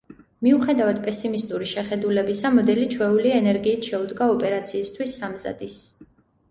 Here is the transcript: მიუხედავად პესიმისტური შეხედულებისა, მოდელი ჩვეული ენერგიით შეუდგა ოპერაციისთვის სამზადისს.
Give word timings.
მიუხედავად 0.45 1.01
პესიმისტური 1.03 1.67
შეხედულებისა, 1.73 2.53
მოდელი 2.57 2.89
ჩვეული 2.97 3.35
ენერგიით 3.41 3.93
შეუდგა 3.93 4.33
ოპერაციისთვის 4.39 5.19
სამზადისს. 5.23 6.13